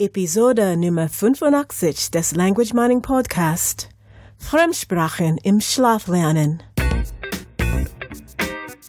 Episode 0.00 0.78
Nummer 0.78 1.10
85 1.10 2.10
des 2.10 2.34
Language 2.34 2.72
Mining 2.72 3.02
Podcast. 3.02 3.90
Fremdsprachen 4.38 5.36
im 5.42 5.60
Schlaflernen. 5.60 6.62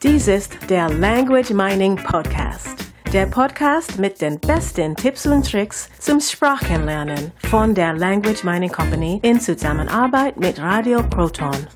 Dies 0.01 0.29
ist 0.29 0.53
der 0.69 0.89
Language 0.89 1.49
Mining 1.49 1.97
Podcast. 1.97 2.69
Der 3.11 3.25
Podcast 3.25 3.99
mit 3.99 4.21
den 4.21 4.39
besten 4.39 4.95
Tipps 4.95 5.25
und 5.25 5.45
Tricks 5.51 5.89
zum 5.99 6.21
Sprachenlernen 6.21 7.33
von 7.49 7.75
der 7.75 7.91
Language 7.91 8.45
Mining 8.45 8.71
Company 8.71 9.19
in 9.21 9.37
Zusammenarbeit 9.41 10.39
mit 10.39 10.61
Radio 10.61 11.03
Proton. 11.03 11.67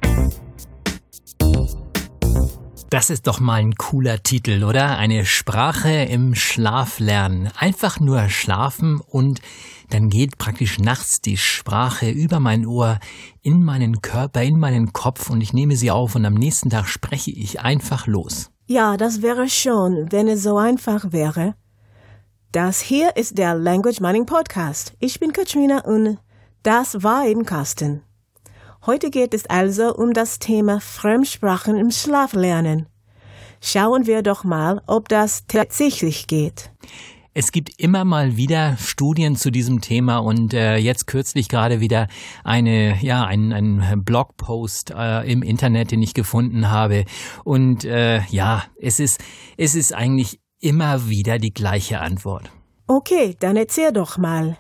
Das 2.92 3.10
ist 3.10 3.26
doch 3.26 3.40
mal 3.40 3.56
ein 3.56 3.76
cooler 3.76 4.22
Titel, 4.22 4.64
oder? 4.64 4.98
Eine 4.98 5.26
Sprache 5.26 5.90
im 5.90 6.36
Schlaf 6.36 7.00
lernen. 7.00 7.50
Einfach 7.58 8.00
nur 8.00 8.30
schlafen 8.30 9.02
und 9.02 9.42
dann 9.90 10.10
geht 10.10 10.38
praktisch 10.38 10.80
nachts 10.80 11.20
die 11.20 11.38
Sprache 11.38 12.10
über 12.10 12.40
mein 12.40 12.66
Ohr 12.66 13.00
in 13.42 13.64
meinen 13.64 14.02
Körper, 14.02 14.44
in 14.44 14.60
meinen 14.60 14.94
Kopf 14.94 15.30
und 15.30 15.42
ich 15.42 15.52
nehme 15.52 15.76
sie 15.76 15.90
auf 15.90 16.16
und 16.16 16.26
am 16.26 16.36
nächsten 16.36 16.70
Tag 16.70 16.88
spreche 16.88 17.32
ich 17.32 17.60
einfach 17.60 18.06
los. 18.06 18.52
Ja, 18.68 18.98
das 18.98 19.22
wäre 19.22 19.50
schon, 19.50 20.12
wenn 20.12 20.28
es 20.28 20.44
so 20.44 20.58
einfach 20.58 21.12
wäre. 21.12 21.56
Das 22.52 22.80
hier 22.80 23.18
ist 23.18 23.38
der 23.38 23.56
Language 23.56 24.00
Mining 24.00 24.26
Podcast. 24.26 24.94
Ich 25.00 25.20
bin 25.20 25.34
Katrina 25.34 25.80
und 25.86 26.20
das 26.64 27.04
war 27.04 27.26
eben 27.26 27.46
Carsten. 27.46 28.02
Heute 28.86 29.10
geht 29.10 29.34
es 29.34 29.48
also 29.48 29.96
um 29.96 30.14
das 30.14 30.38
Thema 30.38 30.80
Fremdsprachen 30.80 31.76
im 31.76 31.90
Schlaflernen. 31.90 32.86
Schauen 33.60 34.06
wir 34.06 34.22
doch 34.22 34.44
mal, 34.44 34.84
ob 34.86 35.10
das 35.10 35.48
tatsächlich 35.48 36.28
geht. 36.28 36.72
Es 37.34 37.52
gibt 37.52 37.80
immer 37.80 38.06
mal 38.06 38.38
wieder 38.38 38.78
Studien 38.78 39.36
zu 39.38 39.50
diesem 39.50 39.82
Thema 39.82 40.20
und 40.20 40.54
äh, 40.54 40.78
jetzt 40.78 41.08
kürzlich 41.08 41.50
gerade 41.50 41.80
wieder 41.80 42.08
eine, 42.44 43.02
ja, 43.02 43.26
ein, 43.26 43.52
ein 43.54 44.04
Blogpost 44.04 44.92
äh, 44.92 45.32
im 45.32 45.42
Internet, 45.42 45.90
den 45.90 46.04
ich 46.04 46.14
gefunden 46.14 46.70
habe. 46.70 47.06
Und 47.44 47.86
äh, 47.86 48.22
ja, 48.30 48.66
es 48.80 49.00
ist, 49.00 49.20
es 49.58 49.74
ist 49.74 49.96
eigentlich 49.96 50.40
immer 50.60 51.10
wieder 51.10 51.40
die 51.40 51.54
gleiche 51.54 52.02
Antwort. 52.02 52.52
Okay, 52.86 53.36
dann 53.40 53.58
erzähl 53.58 53.92
doch 53.92 54.20
mal. 54.20 54.58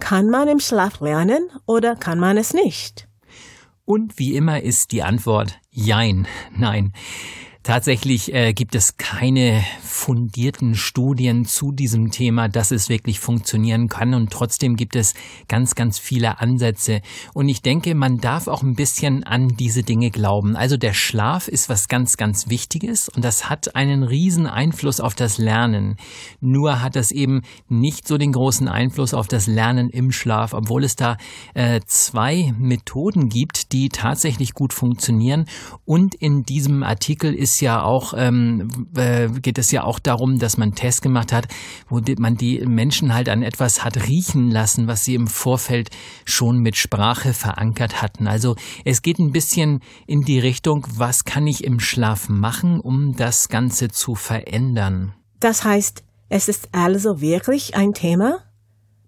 Kann 0.00 0.30
man 0.30 0.48
im 0.48 0.60
Schlaf 0.60 1.00
lernen 1.00 1.50
oder 1.66 1.94
kann 1.94 2.18
man 2.18 2.38
es 2.38 2.54
nicht? 2.54 3.05
Und 3.86 4.18
wie 4.18 4.34
immer 4.34 4.62
ist 4.62 4.90
die 4.90 5.02
Antwort 5.04 5.60
Jein, 5.70 6.26
nein. 6.56 6.92
Tatsächlich 7.66 8.32
äh, 8.32 8.52
gibt 8.52 8.76
es 8.76 8.96
keine 8.96 9.60
fundierten 9.82 10.76
Studien 10.76 11.46
zu 11.46 11.72
diesem 11.72 12.12
Thema, 12.12 12.48
dass 12.48 12.70
es 12.70 12.88
wirklich 12.88 13.18
funktionieren 13.18 13.88
kann 13.88 14.14
und 14.14 14.32
trotzdem 14.32 14.76
gibt 14.76 14.94
es 14.94 15.14
ganz, 15.48 15.74
ganz 15.74 15.98
viele 15.98 16.38
Ansätze. 16.38 17.00
Und 17.34 17.48
ich 17.48 17.62
denke, 17.62 17.96
man 17.96 18.18
darf 18.18 18.46
auch 18.46 18.62
ein 18.62 18.76
bisschen 18.76 19.24
an 19.24 19.48
diese 19.48 19.82
Dinge 19.82 20.12
glauben. 20.12 20.54
Also 20.54 20.76
der 20.76 20.92
Schlaf 20.92 21.48
ist 21.48 21.68
was 21.68 21.88
ganz, 21.88 22.16
ganz 22.16 22.48
Wichtiges 22.48 23.08
und 23.08 23.24
das 23.24 23.50
hat 23.50 23.74
einen 23.74 24.04
riesen 24.04 24.46
Einfluss 24.46 25.00
auf 25.00 25.16
das 25.16 25.36
Lernen. 25.36 25.96
Nur 26.40 26.82
hat 26.82 26.94
das 26.94 27.10
eben 27.10 27.42
nicht 27.68 28.06
so 28.06 28.16
den 28.16 28.30
großen 28.30 28.68
Einfluss 28.68 29.12
auf 29.12 29.26
das 29.26 29.48
Lernen 29.48 29.90
im 29.90 30.12
Schlaf, 30.12 30.52
obwohl 30.52 30.84
es 30.84 30.94
da 30.94 31.16
äh, 31.54 31.80
zwei 31.84 32.54
Methoden 32.56 33.28
gibt, 33.28 33.72
die 33.72 33.88
tatsächlich 33.88 34.54
gut 34.54 34.72
funktionieren. 34.72 35.46
Und 35.84 36.14
in 36.14 36.44
diesem 36.44 36.84
Artikel 36.84 37.34
ist 37.34 37.55
ja 37.60 37.82
auch, 37.82 38.14
ähm, 38.16 38.68
äh, 38.96 39.28
geht 39.28 39.58
es 39.58 39.70
ja 39.70 39.84
auch 39.84 39.98
darum, 39.98 40.38
dass 40.38 40.56
man 40.56 40.72
Tests 40.72 41.00
gemacht 41.00 41.32
hat, 41.32 41.46
wo 41.88 42.00
man 42.18 42.36
die 42.36 42.64
Menschen 42.66 43.14
halt 43.14 43.28
an 43.28 43.42
etwas 43.42 43.84
hat 43.84 44.08
riechen 44.08 44.50
lassen, 44.50 44.86
was 44.86 45.04
sie 45.04 45.14
im 45.14 45.26
Vorfeld 45.26 45.90
schon 46.24 46.58
mit 46.58 46.76
Sprache 46.76 47.32
verankert 47.32 48.02
hatten. 48.02 48.26
Also 48.26 48.56
es 48.84 49.02
geht 49.02 49.18
ein 49.18 49.32
bisschen 49.32 49.80
in 50.06 50.22
die 50.22 50.38
Richtung, 50.38 50.86
was 50.96 51.24
kann 51.24 51.46
ich 51.46 51.64
im 51.64 51.80
Schlaf 51.80 52.28
machen, 52.28 52.80
um 52.80 53.14
das 53.16 53.48
Ganze 53.48 53.88
zu 53.88 54.14
verändern. 54.14 55.14
Das 55.40 55.64
heißt, 55.64 56.02
es 56.28 56.48
ist 56.48 56.68
also 56.72 57.20
wirklich 57.20 57.76
ein 57.76 57.92
Thema? 57.92 58.38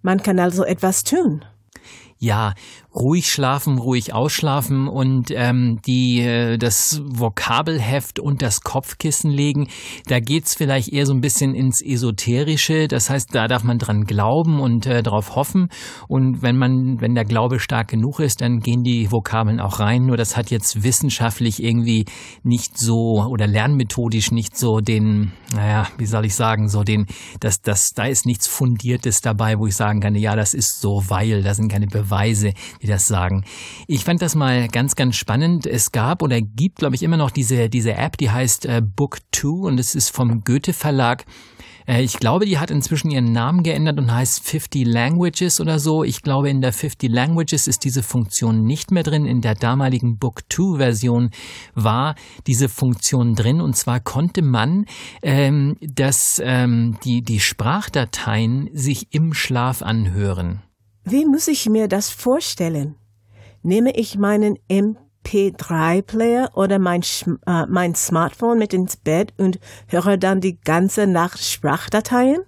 Man 0.03 0.23
kann 0.23 0.39
also 0.39 0.65
etwas 0.65 1.05
tun 1.05 1.45
ja, 2.19 2.55
ruhig 2.99 3.31
schlafen, 3.31 3.79
ruhig 3.79 4.13
ausschlafen 4.13 4.89
und 4.89 5.31
ähm, 5.31 5.81
die 5.87 6.21
äh, 6.21 6.59
das 6.59 7.03
Vokabelheft 7.05 8.19
und 8.19 8.43
das 8.43 8.61
Kopfkissen 8.61 9.31
legen. 9.31 9.69
Da 10.07 10.21
geht's 10.21 10.55
vielleicht 10.55 10.93
eher 10.93 11.07
so 11.07 11.15
ein 11.15 11.21
bisschen 11.21 11.55
ins 11.55 11.83
Esoterische. 11.83 12.89
Das 12.89 13.11
heißt, 13.11 13.35
da 13.35 13.47
darf 13.47 13.65
man 13.65 13.79
dran 13.79 14.05
glauben 14.05 14.61
und 14.61 14.87
äh, 14.87 15.03
darauf 15.03 15.37
hoffen. 15.37 15.69
Und 16.09 16.43
wenn 16.43 16.57
man, 16.57 17.01
wenn 17.01 17.15
der 17.15 17.25
Glaube 17.25 17.61
stark 17.61 17.89
genug 17.89 18.21
ist, 18.21 18.41
dann 18.41 18.61
gehen 18.61 18.83
die 18.83 19.11
Vokabeln 19.11 19.61
auch 19.61 19.81
rein. 19.81 20.07
Nur 20.07 20.17
das 20.17 20.37
hat 20.37 20.51
jetzt 20.51 20.83
wissenschaftlich 20.83 21.63
irgendwie 21.63 22.07
nicht 22.43 22.79
so 22.79 23.27
oder 23.31 23.47
lernmethodisch 23.47 24.31
nicht 24.31 24.57
so 24.57 24.81
den, 24.81 25.33
naja, 25.55 25.89
wie 25.99 26.07
soll 26.07 26.25
ich 26.25 26.35
sagen, 26.35 26.69
so 26.69 26.83
den, 26.83 27.07
das, 27.41 27.61
das, 27.61 27.91
da 27.95 28.05
ist 28.05 28.27
nichts 28.27 28.47
Fundiertes 28.47 29.21
dabei, 29.21 29.59
wo 29.59 29.67
ich 29.67 29.77
sagen 29.77 30.01
kann, 30.01 30.15
ja, 30.15 30.35
das 30.35 30.55
ist 30.55 30.81
so, 30.81 31.03
weil, 31.09 31.43
da 31.43 31.55
sind 31.55 31.71
keine 31.71 31.87
Beweise 31.87 32.09
Weise, 32.19 32.53
die 32.83 32.87
das 32.89 33.07
sagen. 33.07 33.45
Ich 33.87 34.05
fand 34.05 34.23
das 34.23 34.35
mal 34.35 34.69
ganz, 34.69 34.97
ganz 34.97 35.17
spannend. 35.17 35.67
Es 35.67 35.93
gab 35.93 36.23
oder 36.23 36.41
gibt, 36.41 36.79
glaube 36.79 36.97
ich, 36.97 37.03
immer 37.03 37.17
noch 37.17 37.31
diese, 37.31 37.69
diese 37.69 37.95
App, 37.95 38.17
die 38.17 38.31
heißt 38.31 38.67
äh, 38.67 38.83
Book2 38.83 39.67
und 39.67 39.79
es 39.81 39.95
ist 39.95 40.11
vom 40.11 40.43
Goethe 40.43 40.73
Verlag. 40.73 41.25
Äh, 41.89 42.03
ich 42.03 42.19
glaube, 42.19 42.45
die 42.45 42.59
hat 42.59 42.71
inzwischen 42.71 43.11
ihren 43.11 43.33
Namen 43.33 43.63
geändert 43.63 43.99
und 43.99 44.13
heißt 44.13 44.47
50 44.47 44.87
Languages 44.87 45.61
oder 45.61 45.79
so. 45.79 46.05
Ich 46.05 46.23
glaube, 46.23 46.51
in 46.51 46.61
der 46.61 46.73
50 46.73 47.11
Languages 47.11 47.67
ist 47.67 47.85
diese 47.85 48.03
Funktion 48.03 48.65
nicht 48.65 48.91
mehr 48.93 49.03
drin. 49.03 49.27
In 49.27 49.41
der 49.41 49.55
damaligen 49.55 50.19
Book 50.19 50.43
2 50.53 50.77
Version 50.79 51.31
war 51.75 52.15
diese 52.47 52.69
Funktion 52.69 53.35
drin 53.35 53.61
und 53.61 53.75
zwar 53.77 54.01
konnte 54.01 54.43
man 54.43 54.85
ähm, 55.23 55.77
das, 55.81 56.41
ähm, 56.45 56.99
die, 57.05 57.23
die 57.23 57.41
Sprachdateien 57.41 58.69
sich 58.73 59.09
im 59.13 59.33
Schlaf 59.33 59.83
anhören. 59.83 60.63
Wie 61.11 61.25
muss 61.25 61.49
ich 61.49 61.67
mir 61.71 61.89
das 61.89 62.11
vorstellen? 62.11 62.97
Nehme 63.63 63.97
ich 63.97 64.19
meinen 64.19 64.59
MP3-Player 64.69 66.51
oder 66.55 66.79
mein, 66.79 67.01
äh, 67.47 67.65
mein 67.67 67.95
Smartphone 67.95 68.59
mit 68.59 68.75
ins 68.75 68.99
Bett 68.99 69.33
und 69.39 69.59
höre 69.87 70.19
dann 70.19 70.43
die 70.43 70.61
ganze 70.61 71.07
Nacht 71.07 71.43
Sprachdateien? 71.43 72.43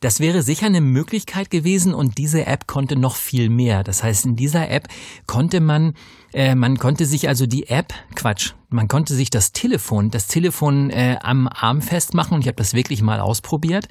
Das 0.00 0.18
wäre 0.18 0.42
sicher 0.42 0.66
eine 0.66 0.80
Möglichkeit 0.80 1.50
gewesen 1.50 1.94
und 1.94 2.18
diese 2.18 2.46
App 2.46 2.66
konnte 2.66 2.96
noch 2.96 3.14
viel 3.14 3.48
mehr. 3.48 3.84
Das 3.84 4.02
heißt, 4.02 4.26
in 4.26 4.34
dieser 4.34 4.68
App 4.70 4.88
konnte 5.26 5.60
man, 5.60 5.94
äh, 6.32 6.56
man 6.56 6.78
konnte 6.78 7.06
sich 7.06 7.28
also 7.28 7.46
die 7.46 7.68
App, 7.68 7.94
Quatsch, 8.16 8.54
man 8.70 8.88
konnte 8.88 9.14
sich 9.14 9.30
das 9.30 9.52
Telefon, 9.52 10.10
das 10.10 10.26
Telefon 10.26 10.90
äh, 10.90 11.16
am 11.22 11.48
Arm 11.48 11.80
festmachen 11.80 12.34
und 12.34 12.40
ich 12.40 12.48
habe 12.48 12.56
das 12.56 12.74
wirklich 12.74 13.02
mal 13.02 13.20
ausprobiert. 13.20 13.88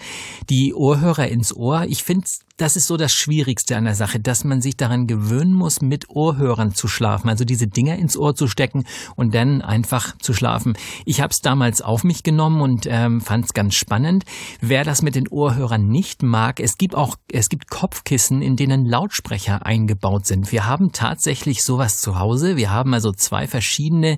Die 0.49 0.73
Ohrhörer 0.73 1.27
ins 1.27 1.55
Ohr. 1.55 1.85
Ich 1.87 2.03
finde, 2.03 2.27
das 2.57 2.75
ist 2.75 2.87
so 2.87 2.97
das 2.97 3.13
Schwierigste 3.13 3.77
an 3.77 3.85
der 3.85 3.95
Sache, 3.95 4.19
dass 4.19 4.43
man 4.43 4.61
sich 4.61 4.75
daran 4.77 5.05
gewöhnen 5.05 5.53
muss, 5.53 5.81
mit 5.81 6.09
Ohrhörern 6.09 6.73
zu 6.73 6.87
schlafen. 6.87 7.29
Also 7.29 7.45
diese 7.45 7.67
Dinger 7.67 7.97
ins 7.97 8.17
Ohr 8.17 8.35
zu 8.35 8.47
stecken 8.47 8.85
und 9.15 9.35
dann 9.35 9.61
einfach 9.61 10.17
zu 10.17 10.33
schlafen. 10.33 10.75
Ich 11.05 11.21
habe 11.21 11.31
es 11.31 11.41
damals 11.41 11.81
auf 11.81 12.03
mich 12.03 12.23
genommen 12.23 12.61
und 12.61 12.87
ähm, 12.87 13.21
fand 13.21 13.45
es 13.45 13.53
ganz 13.53 13.75
spannend. 13.75 14.25
Wer 14.59 14.83
das 14.83 15.03
mit 15.03 15.15
den 15.15 15.27
Ohrhörern 15.27 15.87
nicht 15.87 16.23
mag, 16.23 16.59
es 16.59 16.77
gibt 16.77 16.95
auch 16.95 17.17
es 17.31 17.49
gibt 17.49 17.69
Kopfkissen, 17.69 18.41
in 18.41 18.55
denen 18.55 18.85
Lautsprecher 18.85 19.65
eingebaut 19.65 20.25
sind. 20.25 20.51
Wir 20.51 20.65
haben 20.65 20.91
tatsächlich 20.91 21.63
sowas 21.63 22.01
zu 22.01 22.19
Hause. 22.19 22.57
Wir 22.57 22.71
haben 22.71 22.93
also 22.93 23.11
zwei 23.11 23.47
verschiedene 23.47 24.17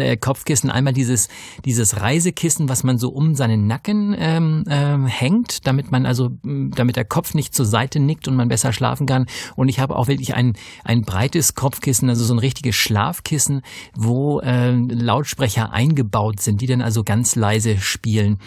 äh, 0.00 0.16
Kopfkissen. 0.16 0.70
Einmal 0.70 0.92
dieses, 0.92 1.28
dieses 1.64 2.00
Reisekissen, 2.00 2.68
was 2.68 2.84
man 2.84 2.98
so 2.98 3.10
um 3.10 3.34
seinen 3.34 3.66
Nacken 3.66 4.14
ähm, 4.18 4.64
ähm, 4.68 5.06
hängt, 5.06 5.66
damit 5.66 5.90
man 5.90 6.06
also, 6.06 6.30
damit 6.42 6.96
der 6.96 7.04
Kopf 7.04 7.34
nicht 7.34 7.54
zur 7.54 7.66
Seite 7.66 8.00
nickt 8.00 8.28
und 8.28 8.36
man 8.36 8.48
besser 8.48 8.72
schlafen 8.72 9.06
kann. 9.06 9.26
Und 9.56 9.68
ich 9.68 9.78
habe 9.78 9.96
auch 9.96 10.08
wirklich 10.08 10.34
ein, 10.34 10.54
ein 10.84 11.02
breites 11.02 11.54
Kopfkissen, 11.54 12.08
also 12.08 12.24
so 12.24 12.34
ein 12.34 12.38
richtiges 12.38 12.76
Schlafkissen, 12.76 13.62
wo 13.94 14.40
äh, 14.40 14.70
Lautsprecher 14.70 15.72
eingebaut 15.72 16.40
sind, 16.40 16.60
die 16.60 16.66
dann 16.66 16.82
also 16.82 17.04
ganz 17.04 17.36
leise 17.36 17.78
spielen. 17.78 18.38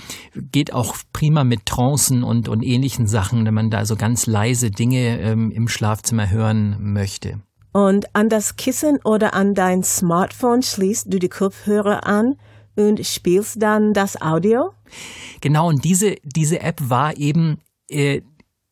Geht 0.52 0.74
auch 0.74 0.96
prima 1.14 1.44
mit 1.44 1.66
Trancen 1.66 2.24
und, 2.24 2.48
und 2.48 2.64
ähnlichen 2.64 3.08
Sachen, 3.08 3.46
wenn 3.46 3.54
man 3.54 3.69
da 3.69 3.86
so 3.86 3.96
ganz 3.96 4.28
leise 4.28 4.72
Dinge 4.72 5.19
ähm, 5.19 5.52
im 5.52 5.68
Schlafzimmer 5.68 6.30
hören 6.30 6.78
möchte. 6.80 7.40
Und 7.75 8.16
an 8.16 8.30
das 8.30 8.56
Kissen 8.56 9.00
oder 9.04 9.33
an 9.33 9.54
dein 9.54 9.83
Smartphone 9.83 10.62
schließt 10.62 11.12
du 11.12 11.19
die 11.19 11.27
Kopfhörer 11.27 12.07
an 12.07 12.36
und 12.77 13.06
spielst 13.06 13.62
dann 13.62 13.92
das 13.92 14.22
Audio? 14.22 14.72
Genau, 15.42 15.68
und 15.68 15.83
diese, 15.83 16.16
diese 16.24 16.62
App 16.62 16.80
war 16.89 17.18
eben 17.18 17.57
äh, 17.89 18.22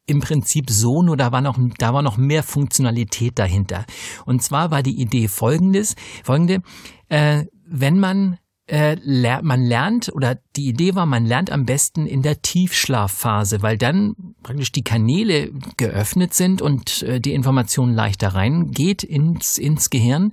im 0.05 0.21
Prinzip 0.21 0.69
so, 0.69 1.03
nur 1.03 1.17
da 1.17 1.33
war 1.33 1.41
noch, 1.41 1.57
da 1.79 1.94
war 1.94 2.01
noch 2.01 2.15
mehr 2.15 2.44
Funktionalität 2.44 3.38
dahinter. 3.38 3.85
Und 4.25 4.41
zwar 4.41 4.71
war 4.71 4.81
die 4.81 5.01
Idee 5.01 5.27
folgendes, 5.27 5.95
folgende, 6.23 6.61
äh, 7.09 7.44
wenn 7.67 7.99
man 7.99 8.38
äh, 8.67 8.95
ler 9.01 9.41
man 9.44 9.61
lernt 9.61 10.13
oder 10.13 10.38
die 10.55 10.67
Idee 10.67 10.95
war, 10.95 11.05
man 11.05 11.25
lernt 11.25 11.51
am 11.51 11.65
besten 11.65 12.05
in 12.05 12.21
der 12.21 12.41
Tiefschlafphase, 12.41 13.61
weil 13.61 13.77
dann 13.77 14.15
praktisch 14.44 14.71
die 14.71 14.83
Kanäle 14.83 15.51
geöffnet 15.77 16.33
sind 16.33 16.61
und 16.61 17.01
äh, 17.03 17.19
die 17.19 17.33
Information 17.33 17.94
leichter 17.94 18.29
reingeht 18.29 19.03
ins, 19.03 19.57
ins 19.57 19.89
Gehirn. 19.89 20.31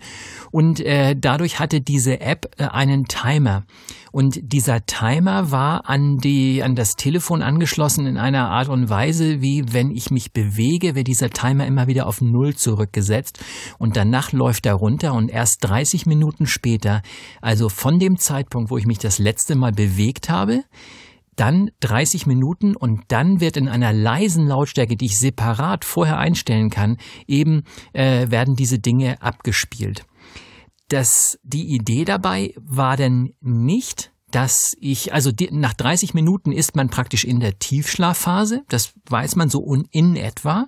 Und 0.51 0.81
äh, 0.81 1.17
dadurch 1.19 1.59
hatte 1.59 1.81
diese 1.81 2.21
App 2.21 2.51
äh, 2.59 2.65
einen 2.65 3.07
Timer. 3.07 3.65
Und 4.13 4.53
dieser 4.53 4.85
Timer 4.87 5.53
war 5.53 5.89
an 5.89 6.19
die, 6.19 6.63
an 6.63 6.75
das 6.75 6.97
Telefon 6.97 7.43
angeschlossen 7.43 8.07
in 8.07 8.19
einer 8.19 8.51
Art 8.51 8.69
und 8.69 8.91
Weise, 8.91 9.41
wie 9.41 9.73
wenn 9.73 9.91
ich 9.91 10.11
mich 10.11 10.33
bewege, 10.33 10.97
wird 10.97 11.07
dieser 11.07 11.31
Timer 11.31 11.67
immer 11.67 11.87
wieder 11.87 12.09
auf 12.09 12.21
Null 12.21 12.57
zurückgesetzt 12.57 13.39
und 13.79 13.97
danach 13.97 14.33
läuft 14.33 14.67
er 14.67 14.75
runter 14.75 15.15
und 15.15 15.31
erst 15.31 15.65
30 15.65 16.07
Minuten 16.07 16.47
später, 16.47 17.03
also 17.41 17.69
von 17.69 18.01
dem 18.01 18.19
Zeitpunkt, 18.19 18.71
wo 18.71 18.79
ich 18.79 18.87
mich 18.87 18.99
das 18.99 19.19
letzte 19.19 19.55
Mal 19.55 19.71
bewegt 20.11 20.29
habe, 20.29 20.65
dann 21.37 21.71
30 21.81 22.27
Minuten 22.27 22.77
und 22.77 23.05
dann 23.09 23.41
wird 23.41 23.57
in 23.57 23.69
einer 23.69 23.93
leisen 23.93 24.47
Lautstärke, 24.47 24.97
die 24.97 25.07
ich 25.07 25.19
separat 25.19 25.85
vorher 25.85 26.19
einstellen 26.19 26.69
kann, 26.69 26.99
eben 27.27 27.63
äh, 27.93 28.31
werden 28.31 28.57
diese 28.57 28.79
Dinge 28.79 29.21
abgespielt 29.23 30.05
dass 30.93 31.39
die 31.45 31.73
Idee 31.73 32.05
dabei 32.05 32.53
war 32.57 32.97
denn 32.97 33.33
nicht, 33.41 34.11
dass 34.33 34.77
ich, 34.81 35.13
also 35.13 35.31
die, 35.31 35.49
nach 35.53 35.73
30 35.73 36.15
Minuten 36.15 36.51
ist 36.51 36.75
man 36.75 36.91
praktisch 36.91 37.25
in 37.25 37.39
der 37.39 37.61
Tiefschlafphase, 37.61 38.65
das 38.69 38.93
weiß 39.09 39.37
man 39.37 39.51
so 39.51 39.65
in 39.93 40.17
etwa. 40.17 40.67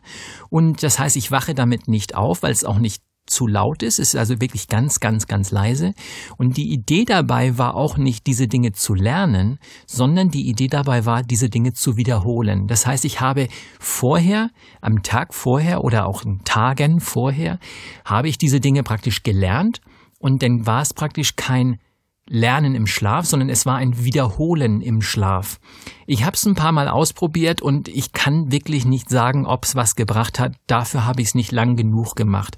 Und 0.49 0.85
das 0.85 1.01
heißt, 1.01 1.17
ich 1.17 1.33
wache 1.33 1.57
damit 1.57 1.89
nicht 1.89 2.15
auf, 2.15 2.45
weil 2.45 2.53
es 2.53 2.65
auch 2.65 2.79
nicht 2.79 3.03
zu 3.33 3.47
laut 3.47 3.83
ist. 3.83 3.99
Es 3.99 4.11
ist 4.11 4.17
also 4.17 4.41
wirklich 4.41 4.69
ganz, 4.69 5.01
ganz, 5.01 5.27
ganz 5.27 5.51
leise. 5.51 5.95
Und 6.37 6.57
die 6.57 6.73
Idee 6.73 7.05
dabei 7.05 7.59
war 7.59 7.75
auch 7.75 7.97
nicht, 7.97 8.27
diese 8.27 8.47
Dinge 8.47 8.73
zu 8.73 8.95
lernen, 8.95 9.59
sondern 9.87 10.29
die 10.29 10.49
Idee 10.49 10.69
dabei 10.69 11.07
war, 11.07 11.23
diese 11.23 11.49
Dinge 11.49 11.73
zu 11.73 11.97
wiederholen. 11.97 12.67
Das 12.69 12.87
heißt, 12.87 13.05
ich 13.05 13.21
habe 13.21 13.49
vorher, 13.81 14.51
am 14.81 15.03
Tag 15.03 15.35
vorher 15.35 15.83
oder 15.83 16.07
auch 16.07 16.25
in 16.25 16.45
Tagen 16.45 17.01
vorher, 17.01 17.59
habe 18.05 18.29
ich 18.29 18.39
diese 18.39 18.61
Dinge 18.61 18.83
praktisch 18.83 19.23
gelernt 19.23 19.81
und 20.19 20.43
dann 20.43 20.67
war 20.67 20.83
es 20.83 20.95
praktisch 20.95 21.37
kein 21.37 21.79
Lernen 22.29 22.77
im 22.77 22.87
Schlaf, 22.87 23.27
sondern 23.27 23.49
es 23.49 23.67
war 23.67 23.77
ein 23.77 24.05
Wiederholen 24.05 24.81
im 24.81 25.03
Schlaf. 25.03 25.59
Ich 26.07 26.25
habe 26.25 26.37
es 26.37 26.47
ein 26.47 26.55
paar 26.55 26.71
Mal 26.71 26.89
ausprobiert 26.89 27.61
und 27.61 27.89
ich 27.89 28.13
kann 28.13 28.53
wirklich 28.53 28.85
nicht 28.85 29.11
sagen, 29.11 29.45
ob 29.45 29.65
es 29.65 29.75
was 29.75 29.97
gebracht 29.97 30.39
hat. 30.39 30.55
Dafür 30.69 31.05
habe 31.05 31.21
ich 31.21 31.29
es 31.29 31.35
nicht 31.35 31.51
lang 31.51 31.75
genug 31.75 32.15
gemacht. 32.15 32.57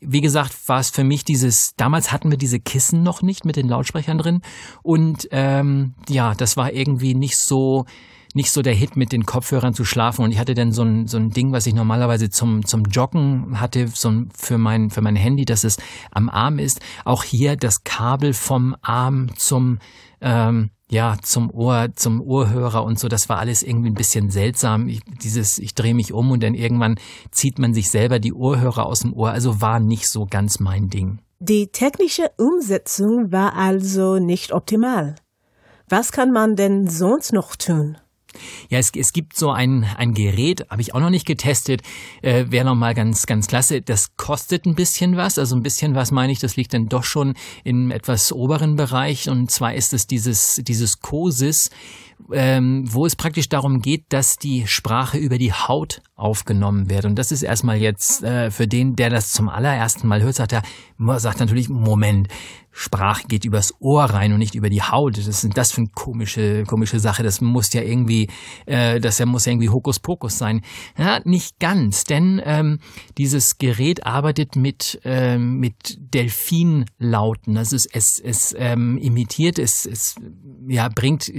Wie 0.00 0.20
gesagt, 0.20 0.56
war 0.68 0.80
es 0.80 0.90
für 0.90 1.04
mich 1.04 1.24
dieses, 1.24 1.74
damals 1.76 2.12
hatten 2.12 2.30
wir 2.30 2.38
diese 2.38 2.60
Kissen 2.60 3.02
noch 3.02 3.22
nicht 3.22 3.44
mit 3.44 3.56
den 3.56 3.68
Lautsprechern 3.68 4.18
drin 4.18 4.40
und 4.82 5.28
ähm, 5.30 5.94
ja, 6.08 6.34
das 6.34 6.56
war 6.56 6.72
irgendwie 6.72 7.14
nicht 7.14 7.38
so, 7.38 7.84
nicht 8.36 8.52
so 8.52 8.60
der 8.60 8.74
Hit 8.74 8.96
mit 8.96 9.12
den 9.12 9.24
Kopfhörern 9.24 9.72
zu 9.72 9.86
schlafen. 9.86 10.22
Und 10.22 10.30
ich 10.30 10.38
hatte 10.38 10.54
dann 10.54 10.70
so 10.70 10.82
ein, 10.82 11.06
so 11.06 11.16
ein 11.16 11.30
Ding, 11.30 11.52
was 11.52 11.66
ich 11.66 11.74
normalerweise 11.74 12.28
zum, 12.28 12.66
zum 12.66 12.84
Joggen 12.84 13.60
hatte, 13.60 13.88
so 13.88 14.10
ein, 14.10 14.28
für 14.36 14.58
mein, 14.58 14.90
für 14.90 15.00
mein 15.00 15.16
Handy, 15.16 15.46
dass 15.46 15.64
es 15.64 15.78
am 16.10 16.28
Arm 16.28 16.58
ist. 16.58 16.80
Auch 17.06 17.24
hier 17.24 17.56
das 17.56 17.82
Kabel 17.82 18.34
vom 18.34 18.76
Arm 18.82 19.34
zum, 19.36 19.78
ähm, 20.20 20.70
ja, 20.88 21.16
zum 21.22 21.50
Ohr, 21.50 21.88
zum 21.96 22.20
Ohrhörer 22.20 22.84
und 22.84 22.98
so, 22.98 23.08
das 23.08 23.28
war 23.28 23.38
alles 23.38 23.62
irgendwie 23.62 23.90
ein 23.90 23.94
bisschen 23.94 24.30
seltsam. 24.30 24.88
Ich, 24.88 25.00
dieses, 25.22 25.58
ich 25.58 25.74
drehe 25.74 25.94
mich 25.94 26.12
um 26.12 26.30
und 26.30 26.42
dann 26.42 26.54
irgendwann 26.54 26.96
zieht 27.32 27.58
man 27.58 27.74
sich 27.74 27.90
selber 27.90 28.20
die 28.20 28.32
Ohrhörer 28.32 28.86
aus 28.86 29.00
dem 29.00 29.12
Ohr. 29.12 29.30
Also 29.30 29.60
war 29.60 29.80
nicht 29.80 30.08
so 30.08 30.26
ganz 30.26 30.60
mein 30.60 30.88
Ding. 30.88 31.18
Die 31.40 31.68
technische 31.68 32.30
Umsetzung 32.38 33.32
war 33.32 33.54
also 33.54 34.18
nicht 34.18 34.52
optimal. 34.52 35.16
Was 35.88 36.12
kann 36.12 36.32
man 36.32 36.56
denn 36.56 36.88
sonst 36.88 37.32
noch 37.32 37.56
tun? 37.56 37.98
Ja, 38.68 38.78
es, 38.78 38.90
es 38.96 39.12
gibt 39.12 39.36
so 39.36 39.50
ein, 39.50 39.84
ein 39.96 40.14
Gerät, 40.14 40.66
habe 40.70 40.82
ich 40.82 40.94
auch 40.94 41.00
noch 41.00 41.10
nicht 41.10 41.26
getestet, 41.26 41.82
äh, 42.22 42.46
wäre 42.48 42.64
nochmal 42.64 42.94
ganz, 42.94 43.26
ganz 43.26 43.46
klasse. 43.46 43.82
Das 43.82 44.16
kostet 44.16 44.66
ein 44.66 44.74
bisschen 44.74 45.16
was, 45.16 45.38
also 45.38 45.56
ein 45.56 45.62
bisschen 45.62 45.94
was 45.94 46.10
meine 46.10 46.32
ich, 46.32 46.38
das 46.38 46.56
liegt 46.56 46.74
dann 46.74 46.88
doch 46.88 47.04
schon 47.04 47.34
im 47.64 47.90
etwas 47.90 48.32
oberen 48.32 48.76
Bereich 48.76 49.28
und 49.28 49.50
zwar 49.50 49.74
ist 49.74 49.92
es 49.92 50.06
dieses, 50.06 50.60
dieses 50.64 51.00
COSIS, 51.00 51.70
ähm, 52.32 52.84
wo 52.92 53.06
es 53.06 53.16
praktisch 53.16 53.48
darum 53.48 53.80
geht, 53.80 54.04
dass 54.10 54.36
die 54.36 54.66
Sprache 54.66 55.18
über 55.18 55.38
die 55.38 55.52
Haut 55.52 56.02
aufgenommen 56.14 56.88
wird. 56.88 57.04
Und 57.04 57.16
das 57.16 57.30
ist 57.30 57.42
erstmal 57.42 57.76
jetzt 57.76 58.22
äh, 58.22 58.50
für 58.50 58.66
den, 58.66 58.96
der 58.96 59.10
das 59.10 59.32
zum 59.32 59.48
allerersten 59.48 60.08
Mal 60.08 60.22
hört, 60.22 60.36
sagt 60.36 60.52
er, 60.52 60.62
sagt 61.18 61.40
natürlich, 61.40 61.68
Moment, 61.68 62.28
Sprache 62.78 63.26
geht 63.26 63.46
übers 63.46 63.72
Ohr 63.80 64.04
rein 64.04 64.34
und 64.34 64.38
nicht 64.38 64.54
über 64.54 64.68
die 64.68 64.82
Haut. 64.82 65.16
Das 65.16 65.26
ist 65.26 65.48
das 65.56 65.72
für 65.72 65.80
eine 65.80 65.90
komische, 65.94 66.64
komische 66.64 67.00
Sache. 67.00 67.22
Das 67.22 67.40
muss 67.40 67.72
ja 67.72 67.80
irgendwie, 67.80 68.28
äh, 68.66 69.00
das 69.00 69.24
muss 69.24 69.46
ja 69.46 69.52
irgendwie 69.52 69.70
Hokuspokus 69.70 70.36
sein. 70.36 70.60
Ja, 70.98 71.20
nicht 71.24 71.58
ganz, 71.58 72.04
denn 72.04 72.40
ähm, 72.44 72.80
dieses 73.16 73.56
Gerät 73.56 74.04
arbeitet 74.04 74.56
mit 74.56 75.00
ähm, 75.04 75.58
mit 75.58 75.96
Delfinlauten. 75.98 77.56
Also 77.56 77.76
es 77.76 77.86
es, 77.86 78.20
es 78.20 78.54
ähm, 78.58 78.98
imitiert, 78.98 79.58
es 79.58 79.86
es 79.86 80.16
ja 80.68 80.90
bringt 80.94 81.32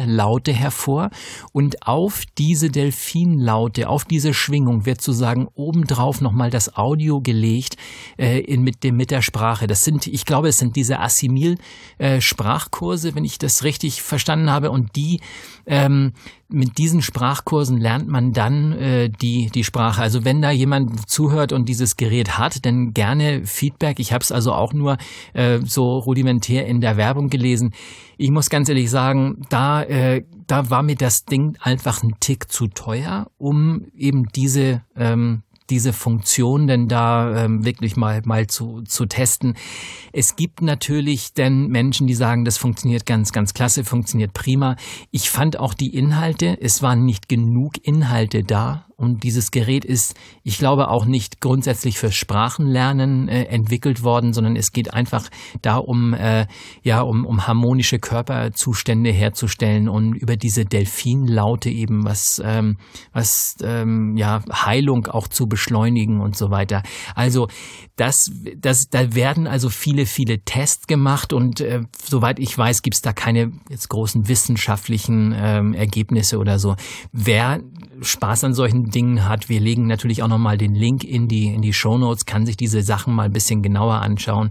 Delfinlaute 0.00 0.52
hervor 0.52 1.10
und 1.52 1.86
auf 1.86 2.24
diese 2.38 2.70
Delfinlaute, 2.70 3.88
auf 3.88 4.04
diese 4.04 4.34
Schwingung 4.34 4.86
wird 4.86 5.00
sozusagen 5.00 5.48
obendrauf 5.54 6.20
nochmal 6.20 6.50
das 6.50 6.76
Audio 6.76 7.20
gelegt 7.20 7.76
äh, 8.18 8.40
in, 8.40 8.62
mit 8.62 8.84
dem 8.84 8.96
mit 8.96 9.10
der 9.10 9.22
Sprache. 9.22 9.66
Das 9.66 9.84
sind, 9.84 10.06
ich 10.06 10.24
glaube, 10.24 10.48
es 10.48 10.58
sind 10.58 10.76
diese 10.76 11.00
Assimil-Sprachkurse, 11.00 13.08
äh, 13.08 13.14
wenn 13.14 13.24
ich 13.24 13.38
das 13.38 13.64
richtig 13.64 14.02
verstanden 14.02 14.50
habe. 14.50 14.70
Und 14.70 14.96
die 14.96 15.20
ähm, 15.66 16.12
mit 16.52 16.78
diesen 16.78 17.02
Sprachkursen 17.02 17.78
lernt 17.78 18.08
man 18.08 18.32
dann 18.32 18.72
äh, 18.72 19.08
die, 19.08 19.50
die 19.50 19.64
Sprache. 19.64 20.02
Also 20.02 20.24
wenn 20.24 20.42
da 20.42 20.50
jemand 20.50 21.08
zuhört 21.08 21.52
und 21.52 21.68
dieses 21.68 21.96
Gerät 21.96 22.38
hat, 22.38 22.64
dann 22.66 22.92
gerne 22.92 23.44
Feedback. 23.44 24.00
Ich 24.00 24.12
habe 24.12 24.22
es 24.22 24.32
also 24.32 24.52
auch 24.52 24.72
nur 24.72 24.98
äh, 25.32 25.60
so 25.64 25.98
rudimentär 25.98 26.66
in 26.66 26.80
der 26.80 26.96
Werbung 26.96 27.28
gelesen. 27.28 27.72
Ich 28.16 28.30
muss 28.30 28.50
ganz 28.50 28.68
ehrlich 28.68 28.90
sagen, 28.90 29.42
da, 29.48 29.82
äh, 29.82 30.24
da 30.46 30.70
war 30.70 30.82
mir 30.82 30.96
das 30.96 31.24
Ding 31.24 31.56
einfach 31.60 32.02
ein 32.02 32.16
Tick 32.20 32.50
zu 32.50 32.66
teuer, 32.66 33.30
um 33.38 33.86
eben 33.96 34.26
diese 34.34 34.82
ähm, 34.96 35.42
diese 35.70 35.92
Funktion 35.92 36.66
denn 36.66 36.88
da 36.88 37.44
ähm, 37.44 37.64
wirklich 37.64 37.96
mal, 37.96 38.20
mal 38.24 38.46
zu, 38.46 38.82
zu 38.82 39.06
testen. 39.06 39.54
Es 40.12 40.36
gibt 40.36 40.62
natürlich 40.62 41.32
denn 41.34 41.68
Menschen, 41.68 42.06
die 42.06 42.14
sagen, 42.14 42.44
das 42.44 42.58
funktioniert 42.58 43.06
ganz, 43.06 43.32
ganz 43.32 43.54
klasse, 43.54 43.84
funktioniert 43.84 44.32
prima. 44.32 44.76
Ich 45.10 45.30
fand 45.30 45.58
auch 45.58 45.74
die 45.74 45.94
Inhalte, 45.94 46.60
es 46.60 46.82
waren 46.82 47.04
nicht 47.04 47.28
genug 47.28 47.74
Inhalte 47.82 48.42
da, 48.42 48.86
und 49.00 49.22
dieses 49.22 49.50
Gerät 49.50 49.86
ist, 49.86 50.14
ich 50.42 50.58
glaube, 50.58 50.88
auch 50.88 51.06
nicht 51.06 51.40
grundsätzlich 51.40 51.98
für 51.98 52.12
Sprachenlernen 52.12 53.28
äh, 53.28 53.44
entwickelt 53.44 54.02
worden, 54.02 54.34
sondern 54.34 54.56
es 54.56 54.72
geht 54.72 54.92
einfach 54.92 55.30
da 55.62 55.78
um, 55.78 56.12
äh, 56.12 56.46
ja, 56.82 57.00
um, 57.00 57.24
um 57.24 57.46
harmonische 57.46 57.98
Körperzustände 57.98 59.10
herzustellen 59.10 59.88
und 59.88 60.12
über 60.12 60.36
diese 60.36 60.66
Delfinlaute 60.66 61.70
eben 61.70 62.04
was, 62.04 62.42
ähm, 62.44 62.76
was 63.14 63.56
ähm, 63.62 64.18
ja, 64.18 64.42
Heilung 64.52 65.06
auch 65.06 65.28
zu 65.28 65.46
beschleunigen 65.46 66.20
und 66.20 66.36
so 66.36 66.50
weiter. 66.50 66.82
Also 67.14 67.48
das, 67.96 68.30
das, 68.56 68.88
da 68.90 69.14
werden 69.14 69.46
also 69.46 69.70
viele, 69.70 70.04
viele 70.04 70.40
Tests 70.44 70.86
gemacht 70.86 71.32
und 71.32 71.62
äh, 71.62 71.80
soweit 72.02 72.38
ich 72.38 72.56
weiß, 72.56 72.82
gibt 72.82 72.96
es 72.96 73.02
da 73.02 73.14
keine 73.14 73.52
jetzt 73.70 73.88
großen 73.88 74.28
wissenschaftlichen 74.28 75.34
ähm, 75.34 75.72
Ergebnisse 75.72 76.38
oder 76.38 76.58
so. 76.58 76.76
Wer 77.12 77.60
Spaß 78.02 78.44
an 78.44 78.54
solchen 78.54 78.89
Dingen 78.90 79.28
hat, 79.28 79.48
wir 79.48 79.60
legen 79.60 79.86
natürlich 79.86 80.22
auch 80.22 80.28
nochmal 80.28 80.58
den 80.58 80.74
Link 80.74 81.04
in 81.04 81.28
die, 81.28 81.46
in 81.46 81.62
die 81.62 81.72
Show 81.72 81.98
Notes, 81.98 82.26
kann 82.26 82.46
sich 82.46 82.56
diese 82.56 82.82
Sachen 82.82 83.14
mal 83.14 83.24
ein 83.24 83.32
bisschen 83.32 83.62
genauer 83.62 83.96
anschauen. 83.96 84.50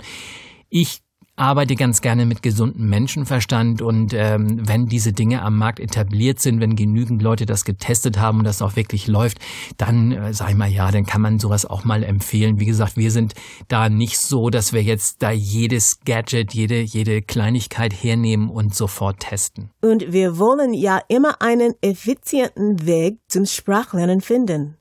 Ich 0.69 1.01
arbeite 1.39 1.75
ganz 1.75 2.01
gerne 2.01 2.25
mit 2.25 2.43
gesundem 2.43 2.89
Menschenverstand 2.89 3.81
und 3.81 4.13
ähm, 4.13 4.67
wenn 4.67 4.87
diese 4.87 5.13
Dinge 5.13 5.41
am 5.41 5.57
Markt 5.57 5.79
etabliert 5.79 6.39
sind, 6.39 6.59
wenn 6.59 6.75
genügend 6.75 7.21
Leute 7.21 7.45
das 7.45 7.63
getestet 7.63 8.19
haben 8.19 8.39
und 8.39 8.43
das 8.43 8.61
auch 8.61 8.75
wirklich 8.75 9.07
läuft, 9.07 9.39
dann 9.77 10.11
äh, 10.11 10.31
ich 10.31 10.55
mal 10.55 10.69
ja, 10.69 10.91
dann 10.91 11.05
kann 11.05 11.21
man 11.21 11.39
sowas 11.39 11.65
auch 11.65 11.85
mal 11.85 12.03
empfehlen. 12.03 12.59
Wie 12.59 12.65
gesagt, 12.65 12.97
wir 12.97 13.11
sind 13.11 13.33
da 13.67 13.89
nicht 13.89 14.19
so, 14.19 14.49
dass 14.49 14.73
wir 14.73 14.83
jetzt 14.83 15.21
da 15.23 15.31
jedes 15.31 15.99
Gadget, 16.05 16.53
jede 16.53 16.81
jede 16.81 17.21
Kleinigkeit 17.21 17.93
hernehmen 17.93 18.49
und 18.49 18.75
sofort 18.75 19.19
testen. 19.19 19.69
Und 19.81 20.11
wir 20.11 20.37
wollen 20.37 20.73
ja 20.73 21.01
immer 21.07 21.41
einen 21.41 21.73
effizienten 21.81 22.85
Weg 22.85 23.19
zum 23.27 23.45
Sprachlernen 23.45 24.21
finden. 24.21 24.75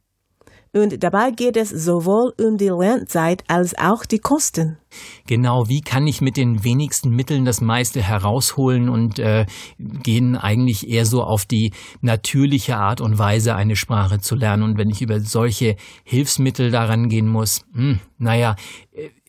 Und 0.75 1.03
dabei 1.03 1.31
geht 1.31 1.57
es 1.57 1.71
sowohl 1.71 2.35
um 2.39 2.59
die 2.59 2.69
Lernzeit 2.69 3.43
als 3.49 3.77
auch 3.79 4.05
die 4.05 4.19
Kosten. 4.19 4.79
Genau, 5.27 5.69
wie 5.69 5.81
kann 5.81 6.07
ich 6.07 6.21
mit 6.21 6.37
den 6.37 6.65
wenigsten 6.65 7.11
Mitteln 7.11 7.45
das 7.45 7.61
meiste 7.61 8.03
herausholen 8.03 8.89
und 8.89 9.19
äh, 9.19 9.47
gehen 9.79 10.37
eigentlich 10.37 10.89
eher 10.89 11.07
so 11.07 11.23
auf 11.23 11.45
die 11.45 11.73
natürliche 12.01 12.77
Art 12.77 13.01
und 13.01 13.19
Weise, 13.19 13.55
eine 13.55 13.77
Sprache 13.77 14.21
zu 14.21 14.35
lernen. 14.35 14.63
Und 14.63 14.79
wenn 14.79 14.91
ich 14.91 15.03
über 15.03 15.21
solche 15.21 15.77
Hilfsmittel 16.05 16.71
daran 16.71 17.09
gehen 17.09 17.29
muss, 17.29 17.65
hm, 17.75 18.01
naja, 18.19 18.57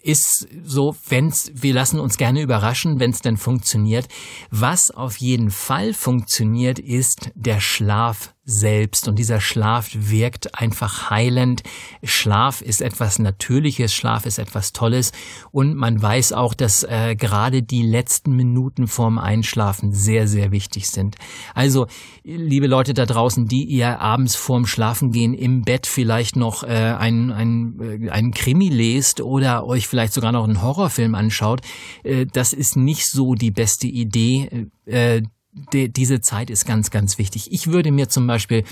ist 0.02 0.48
so, 0.64 0.96
wenn's, 1.10 1.52
wir 1.54 1.74
lassen 1.74 2.00
uns 2.00 2.18
gerne 2.18 2.42
überraschen, 2.42 3.00
wenn 3.00 3.12
es 3.12 3.20
denn 3.20 3.38
funktioniert. 3.38 4.08
Was 4.50 4.92
auf 4.92 5.18
jeden 5.18 5.52
Fall 5.52 5.94
funktioniert, 5.94 6.80
ist 6.80 7.32
der 7.36 7.60
Schlaf 7.60 8.34
selbst. 8.46 9.08
Und 9.08 9.20
dieser 9.20 9.42
Schlaf 9.42 9.90
wirkt 9.94 10.56
einfach 10.56 11.10
heilend. 11.10 11.64
Schlaf 12.04 12.62
ist 12.62 12.82
etwas 12.82 13.20
Natürliches, 13.20 13.94
Schlaf 13.94 14.26
ist 14.26 14.40
etwas 14.40 14.72
Tolles. 14.72 15.12
Und 15.52 15.76
man 15.76 16.02
weiß 16.02 16.34
auch, 16.34 16.54
dass 16.54 16.84
äh, 16.84 17.16
gerade 17.16 17.64
die 17.64 17.84
letzten 17.84 18.36
Minuten 18.36 18.88
vorm 18.88 19.18
Einschlafen 19.18 19.94
sehr, 19.94 20.28
sehr 20.28 20.52
wichtig 20.52 20.90
sind. 20.90 21.16
Also, 21.54 21.88
liebe 22.24 22.68
Leute 22.68 22.94
da 22.94 23.06
draußen, 23.06 23.48
die 23.48 23.64
ihr 23.64 24.00
abends 24.00 24.36
vorm 24.36 24.66
Schlafengehen 24.66 25.34
im 25.34 25.64
Bett 25.64 25.88
vielleicht 25.88 26.36
noch 26.36 26.64
äh, 26.64 26.68
ein, 26.68 27.32
ein, 27.32 27.80
äh, 27.80 28.10
ein 28.10 28.32
Krimi 28.32 28.70
lest 28.70 29.22
oder 29.22 29.66
euch 29.66 29.88
vielleicht 29.88 30.14
sogar 30.14 30.32
noch 30.32 30.44
einen 30.44 30.62
Horrorfilm 30.62 31.16
anschaut, 31.16 31.62
äh, 32.04 32.26
das 32.26 32.54
ist 32.54 32.76
nicht 32.76 33.08
so 33.08 33.36
die 33.36 33.52
beste 33.52 33.88
Idee. 33.88 34.68
Äh, 34.86 35.24
die, 35.52 35.92
diese 35.92 36.22
Zeit 36.22 36.50
ist 36.50 36.66
ganz, 36.66 36.92
ganz 36.92 37.18
wichtig. 37.18 37.52
Ich 37.52 37.68
würde 37.68 37.92
mir 37.92 38.08
zum 38.08 38.28
Beispiel 38.28 38.64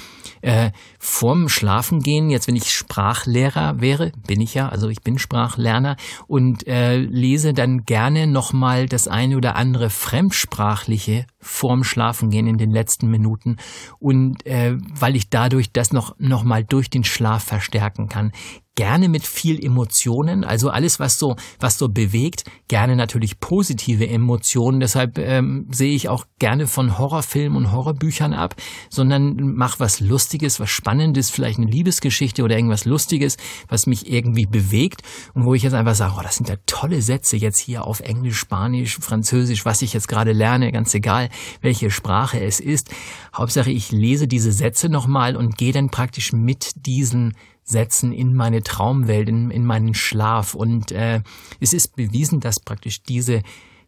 äh, 0.42 0.72
vorm 1.00 1.50
Schlafengehen, 1.50 2.30
jetzt 2.30 2.48
wenn 2.48 2.56
ich 2.56 2.72
Sprachlehrer 2.72 3.82
wäre, 3.82 4.12
bin 4.28 4.42
ich 4.42 4.54
ja, 4.54 4.70
also 4.70 4.88
ich 4.90 5.02
bin 5.02 5.18
Sprachlerner 5.18 5.98
und 6.28 6.68
äh, 6.68 6.98
lese 6.98 7.54
dann 7.54 7.86
gerne 7.86 8.28
nochmal 8.28 8.88
das 8.88 9.08
eine 9.08 9.38
oder 9.38 9.56
andere 9.56 9.90
Fremdsprachliche 9.90 11.26
vorm 11.40 11.84
Schlafengehen 11.84 12.48
in 12.48 12.58
den 12.58 12.72
letzten 12.72 13.10
Minuten 13.10 13.58
und 14.00 14.46
äh, 14.46 14.78
weil 14.78 15.16
ich 15.16 15.30
dadurch 15.30 15.72
das 15.72 15.92
noch, 15.92 16.16
noch 16.20 16.44
mal 16.44 16.64
durch 16.64 16.90
den 16.90 17.04
Schlaf 17.04 17.44
verstärken 17.44 18.08
kann 18.08 18.32
gerne 18.78 19.10
mit 19.10 19.26
viel 19.26 19.64
Emotionen, 19.64 20.44
also 20.44 20.70
alles, 20.70 21.00
was 21.00 21.18
so, 21.18 21.36
was 21.60 21.80
so 21.80 21.90
bewegt, 21.90 22.44
gerne 22.68 22.96
natürlich 22.96 23.40
positive 23.40 24.08
Emotionen. 24.08 24.80
Deshalb 24.80 25.18
ähm, 25.18 25.68
sehe 25.72 25.96
ich 25.96 26.10
auch 26.10 26.26
gerne 26.38 26.68
von 26.68 27.00
Horrorfilmen 27.00 27.58
und 27.58 27.72
Horrorbüchern 27.72 28.34
ab, 28.34 28.56
sondern 28.92 29.56
mach 29.56 29.80
was 29.80 30.00
Lustiges, 30.00 30.60
was 30.60 30.70
Spannendes, 30.70 31.32
vielleicht 31.32 31.58
eine 31.58 31.70
Liebesgeschichte 31.70 32.44
oder 32.44 32.56
irgendwas 32.56 32.86
Lustiges, 32.86 33.38
was 33.68 33.88
mich 33.88 34.12
irgendwie 34.12 34.46
bewegt 34.46 35.02
und 35.34 35.46
wo 35.46 35.56
ich 35.56 35.64
jetzt 35.64 35.74
einfach 35.74 35.96
sage, 35.96 36.14
oh, 36.16 36.22
das 36.22 36.36
sind 36.36 36.48
ja 36.48 36.56
tolle 36.68 37.02
Sätze 37.02 37.36
jetzt 37.36 37.58
hier 37.58 37.84
auf 37.84 38.02
Englisch, 38.02 38.38
Spanisch, 38.38 39.00
Französisch, 39.00 39.66
was 39.66 39.82
ich 39.82 39.94
jetzt 39.94 40.08
gerade 40.08 40.34
lerne, 40.34 40.72
ganz 40.72 40.94
egal, 40.94 41.30
welche 41.62 41.90
Sprache 41.90 42.40
es 42.40 42.60
ist. 42.60 42.92
Hauptsache, 43.36 43.72
ich 43.72 43.92
lese 43.92 44.28
diese 44.28 44.52
Sätze 44.52 44.88
nochmal 44.88 45.36
und 45.36 45.58
gehe 45.58 45.74
dann 45.74 45.90
praktisch 45.90 46.32
mit 46.32 46.86
diesen 46.86 47.34
setzen 47.68 48.14
in 48.14 48.34
meine 48.34 48.64
Traumwelt, 48.64 49.28
in, 49.28 49.52
in 49.52 49.66
meinen 49.66 49.94
Schlaf. 49.94 50.56
Und 50.56 50.92
äh, 50.92 51.22
es 51.60 51.74
ist 51.74 51.96
bewiesen, 51.96 52.40
dass 52.40 52.60
praktisch 52.60 53.04
diese 53.04 53.44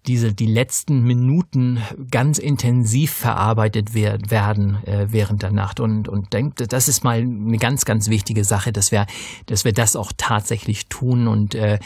diese 0.07 0.33
die 0.33 0.45
letzten 0.45 1.03
Minuten 1.03 1.79
ganz 2.09 2.39
intensiv 2.39 3.11
verarbeitet 3.11 3.93
werden 3.93 4.77
äh, 4.85 5.07
während 5.09 5.43
der 5.43 5.51
Nacht 5.51 5.79
und 5.79 6.07
und 6.07 6.33
denkt, 6.33 6.71
das 6.71 6.87
ist 6.87 7.03
mal 7.03 7.19
eine 7.19 7.57
ganz 7.57 7.85
ganz 7.85 8.09
wichtige 8.09 8.43
Sache, 8.43 8.71
dass 8.71 8.91
wir 8.91 9.05
dass 9.45 9.65
wir 9.65 9.73
das 9.73 9.95
auch 9.95 10.11
tatsächlich 10.15 10.87
tun 10.87 11.27
und 11.27 11.55
äh, 11.55 11.79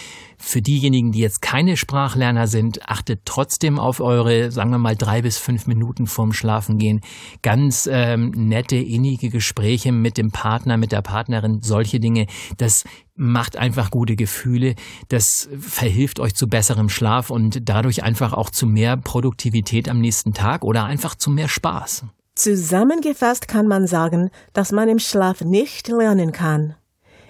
für 0.43 0.62
diejenigen, 0.62 1.13
die 1.13 1.20
jetzt 1.20 1.41
keine 1.41 1.77
Sprachlerner 1.77 2.48
sind, 2.48 2.89
achtet 2.89 3.22
trotzdem 3.24 3.79
auf 3.79 4.01
eure, 4.01 4.51
sagen 4.51 4.72
wir 4.72 4.77
mal 4.77 4.96
drei 4.98 5.22
bis 5.22 5.38
fünf 5.38 5.67
Minuten 5.67 6.05
vorm 6.05 6.34
Schlafengehen, 6.34 7.00
ganz 7.41 7.88
ähm, 7.89 8.32
nette 8.32 8.75
innige 8.75 9.29
Gespräche 9.29 9.93
mit 9.93 10.17
dem 10.17 10.32
Partner, 10.32 10.75
mit 10.75 10.91
der 10.91 11.01
Partnerin, 11.01 11.62
solche 11.62 12.01
Dinge. 12.01 12.27
Das 12.58 12.84
macht 13.15 13.58
einfach 13.58 13.91
gute 13.91 14.15
Gefühle, 14.15 14.75
das 15.10 15.48
verhilft 15.60 16.20
euch 16.20 16.36
zu 16.36 16.48
besserem 16.48 16.89
Schlaf 16.89 17.29
und 17.29 17.70
dadurch 17.70 18.03
einfach 18.03 18.34
auch 18.34 18.50
zu 18.50 18.65
mehr 18.65 18.98
Produktivität 18.98 19.89
am 19.89 20.00
nächsten 20.00 20.34
Tag 20.34 20.63
oder 20.63 20.86
einfach 20.86 21.15
zu 21.15 21.29
mehr 21.29 21.48
Spaß. 21.48 22.05
Zusammengefasst 22.36 23.48
kann 23.48 23.67
man 23.67 23.86
sagen, 23.86 24.32
dass 24.53 24.72
man 24.72 24.89
im 24.89 25.00
Schlaf 25.00 25.41
nicht 25.41 25.88
lernen 25.88 26.32
kann. 26.32 26.75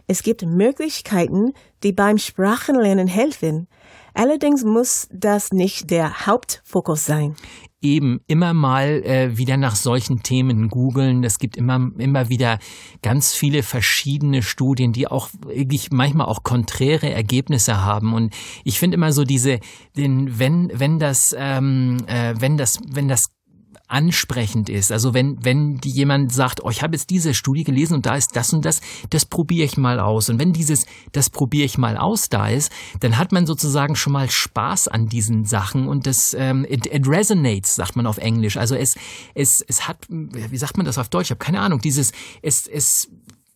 Es 0.08 0.24
gibt 0.24 0.44
Möglichkeiten, 0.44 1.54
die 1.84 1.92
beim 1.92 2.18
Sprachenlernen 2.18 3.08
helfen. 3.08 3.68
Allerdings 4.14 4.64
muss 4.64 5.08
das 5.12 5.52
nicht 5.52 5.90
der 5.92 6.26
Hauptfokus 6.26 7.06
sein 7.06 7.36
eben 7.84 8.22
immer 8.28 8.54
mal 8.54 9.04
äh, 9.04 9.38
wieder 9.38 9.58
nach 9.58 9.76
solchen 9.76 10.24
Themen 10.24 10.70
googeln. 10.70 11.24
Es 11.24 11.38
gibt 11.38 11.58
immer, 11.58 11.92
immer 11.98 12.30
wieder 12.30 12.58
ganz 13.02 13.36
viele 13.36 13.62
verschiedene 13.62 14.42
Studien, 14.42 14.94
die 14.94 15.08
auch 15.08 15.30
wirklich 15.46 15.92
manchmal 15.92 16.28
auch 16.28 16.44
konträre 16.44 17.12
Ergebnisse 17.12 17.84
haben. 17.84 18.14
Und 18.14 18.34
ich 18.64 18.80
finde 18.80 18.96
immer 18.96 19.12
so 19.12 19.26
diese, 19.26 19.60
den, 19.98 20.40
wenn, 20.40 20.72
wenn 20.74 20.98
das, 20.98 21.36
ähm, 21.38 21.98
äh, 22.08 22.34
wenn 22.40 22.58
das, 22.58 22.80
wenn 22.90 23.10
das 23.10 23.33
ansprechend 23.94 24.70
ist. 24.70 24.92
Also 24.92 25.14
wenn, 25.14 25.38
wenn 25.46 25.80
jemand 25.86 26.34
sagt, 26.34 26.64
oh, 26.64 26.70
ich 26.72 26.82
habe 26.82 26.96
jetzt 26.96 27.12
diese 27.12 27.36
Studie 27.36 27.64
gelesen 27.64 27.94
und 27.94 28.08
da 28.08 28.16
ist 28.16 28.36
das 28.36 28.52
und 28.52 28.66
das, 28.66 28.82
das 29.12 29.26
probiere 29.26 29.66
ich 29.66 29.78
mal 29.78 30.00
aus. 30.00 30.30
Und 30.30 30.40
wenn 30.40 30.52
dieses, 30.52 30.88
das 31.12 31.30
probiere 31.30 31.66
ich 31.66 31.78
mal 31.78 31.96
aus 31.96 32.28
da 32.28 32.48
ist, 32.48 32.72
dann 33.02 33.20
hat 33.20 33.32
man 33.32 33.46
sozusagen 33.46 33.96
schon 33.96 34.14
mal 34.14 34.32
Spaß 34.32 34.88
an 34.88 35.06
diesen 35.08 35.46
Sachen 35.46 35.88
und 35.88 36.08
das, 36.08 36.36
ähm, 36.38 36.66
it, 36.68 36.88
it 36.88 37.08
resonates, 37.08 37.76
sagt 37.76 37.96
man 37.96 38.08
auf 38.08 38.18
Englisch. 38.18 38.58
Also 38.58 38.76
es, 38.76 38.96
es, 39.36 39.64
es 39.68 39.88
hat, 39.88 39.98
wie 40.10 40.58
sagt 40.58 40.76
man 40.76 40.88
das 40.88 40.98
auf 40.98 41.10
Deutsch? 41.10 41.28
Ich 41.28 41.32
habe 41.32 41.46
keine 41.46 41.60
Ahnung. 41.60 41.80
Dieses, 41.80 42.14
es, 42.42 42.66
es 42.66 43.12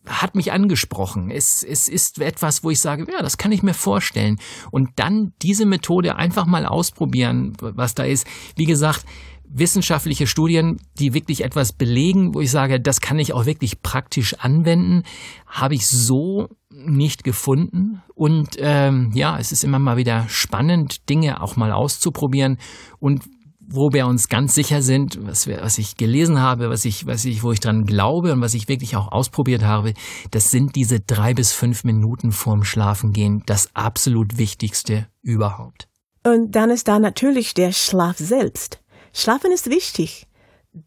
hat 0.06 0.36
mich 0.36 0.52
angesprochen. 0.52 1.30
Es, 1.30 1.64
es 1.64 1.88
ist 1.88 2.20
etwas, 2.20 2.62
wo 2.62 2.70
ich 2.70 2.80
sage, 2.80 3.06
ja, 3.10 3.22
das 3.22 3.38
kann 3.38 3.50
ich 3.50 3.64
mir 3.64 3.74
vorstellen. 3.74 4.38
Und 4.70 4.90
dann 4.96 5.32
diese 5.42 5.66
Methode 5.66 6.14
einfach 6.14 6.46
mal 6.46 6.64
ausprobieren, 6.64 7.54
was 7.60 7.94
da 7.94 8.04
ist. 8.04 8.24
Wie 8.54 8.66
gesagt, 8.66 9.04
wissenschaftliche 9.50 10.26
Studien, 10.26 10.78
die 10.98 11.14
wirklich 11.14 11.44
etwas 11.44 11.72
belegen, 11.72 12.34
wo 12.34 12.40
ich 12.40 12.50
sage, 12.50 12.80
das 12.80 13.00
kann 13.00 13.18
ich 13.18 13.32
auch 13.32 13.46
wirklich 13.46 13.82
praktisch 13.82 14.34
anwenden, 14.34 15.04
habe 15.46 15.74
ich 15.74 15.86
so 15.86 16.48
nicht 16.70 17.24
gefunden. 17.24 18.02
Und 18.14 18.56
ähm, 18.58 19.10
ja, 19.14 19.38
es 19.38 19.52
ist 19.52 19.64
immer 19.64 19.78
mal 19.78 19.96
wieder 19.96 20.26
spannend, 20.28 21.08
Dinge 21.08 21.42
auch 21.42 21.56
mal 21.56 21.72
auszuprobieren. 21.72 22.58
Und 22.98 23.22
wo 23.70 23.92
wir 23.92 24.06
uns 24.06 24.28
ganz 24.28 24.54
sicher 24.54 24.80
sind, 24.80 25.18
was, 25.26 25.46
wir, 25.46 25.60
was 25.60 25.76
ich 25.76 25.96
gelesen 25.96 26.40
habe, 26.40 26.70
was 26.70 26.86
ich, 26.86 27.06
was 27.06 27.24
ich, 27.26 27.42
wo 27.42 27.52
ich 27.52 27.60
dran 27.60 27.84
glaube 27.84 28.32
und 28.32 28.40
was 28.40 28.54
ich 28.54 28.68
wirklich 28.68 28.96
auch 28.96 29.12
ausprobiert 29.12 29.62
habe, 29.62 29.92
das 30.30 30.50
sind 30.50 30.74
diese 30.74 31.00
drei 31.00 31.34
bis 31.34 31.52
fünf 31.52 31.84
Minuten 31.84 32.32
vorm 32.32 32.64
Schlafengehen 32.64 33.42
das 33.44 33.68
absolut 33.74 34.38
Wichtigste 34.38 35.06
überhaupt. 35.20 35.88
Und 36.24 36.52
dann 36.52 36.70
ist 36.70 36.88
da 36.88 36.98
natürlich 36.98 37.54
der 37.54 37.72
Schlaf 37.72 38.16
selbst. 38.16 38.80
Schlafen 39.18 39.50
ist 39.50 39.68
wichtig, 39.68 40.28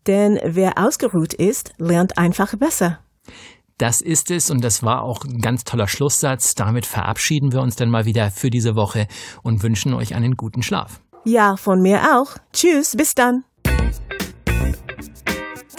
denn 0.07 0.39
wer 0.45 0.77
ausgeruht 0.77 1.33
ist, 1.33 1.73
lernt 1.77 2.17
einfach 2.17 2.55
besser. 2.55 2.99
Das 3.77 3.99
ist 3.99 4.31
es 4.31 4.49
und 4.49 4.63
das 4.63 4.83
war 4.83 5.01
auch 5.01 5.25
ein 5.25 5.41
ganz 5.41 5.65
toller 5.65 5.89
Schlusssatz. 5.89 6.55
Damit 6.55 6.85
verabschieden 6.85 7.51
wir 7.51 7.59
uns 7.61 7.75
dann 7.75 7.89
mal 7.89 8.05
wieder 8.05 8.31
für 8.31 8.49
diese 8.49 8.75
Woche 8.77 9.07
und 9.43 9.63
wünschen 9.63 9.93
euch 9.93 10.15
einen 10.15 10.37
guten 10.37 10.63
Schlaf. 10.63 11.01
Ja, 11.25 11.57
von 11.57 11.81
mir 11.81 12.15
auch. 12.15 12.37
Tschüss, 12.53 12.95
bis 12.95 13.15
dann. 13.15 13.43